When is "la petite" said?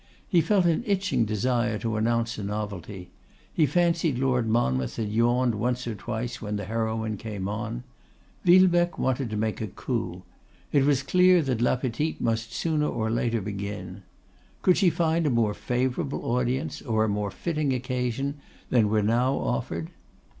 11.61-12.19